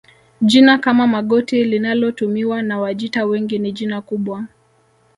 [0.41, 4.45] Jina kama Magoti linalotumiwa na Wajita wengi ni jina kubwa